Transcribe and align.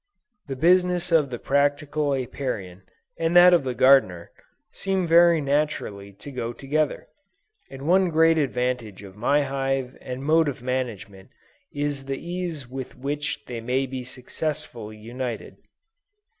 The 0.47 0.55
business 0.55 1.11
of 1.11 1.29
the 1.29 1.37
practical 1.37 2.15
Apiarian, 2.15 2.81
and 3.19 3.35
that 3.35 3.53
of 3.53 3.63
the 3.63 3.75
Gardener, 3.75 4.31
seem 4.71 5.05
very 5.05 5.39
naturally 5.39 6.11
to 6.13 6.31
go 6.31 6.53
together, 6.53 7.07
and 7.69 7.83
one 7.83 8.09
great 8.09 8.39
advantage 8.39 9.03
of 9.03 9.15
my 9.15 9.43
hive 9.43 9.95
and 10.01 10.23
mode 10.23 10.47
of 10.47 10.63
management 10.63 11.29
is 11.71 12.05
the 12.05 12.17
ease 12.17 12.67
with 12.67 12.97
which 12.97 13.45
they 13.45 13.61
may 13.61 13.85
be 13.85 14.03
successfully 14.03 14.97
united. 14.97 15.57